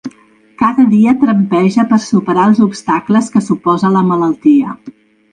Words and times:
Cada 0.59 0.85
dia 0.93 1.11
trampeja 1.23 1.83
per 1.91 1.99
superar 2.05 2.45
els 2.51 2.61
obstacles 2.67 3.27
que 3.35 3.43
suposa 3.49 3.93
la 3.99 4.03
malaltia. 4.13 4.73